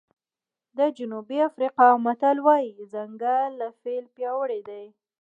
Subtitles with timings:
[0.77, 4.85] د جنوبي افریقا متل وایي ځنګل له فیل پیاوړی دی.